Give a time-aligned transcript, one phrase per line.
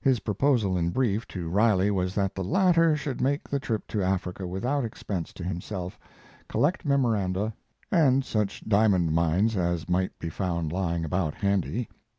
[0.00, 4.02] His proposal, in brief, to Riley was that the latter should make the trip to
[4.02, 5.98] Africa without expense to himself,
[6.48, 7.52] collect memoranda,
[7.92, 11.90] and such diamond mines as might be found lying about handy.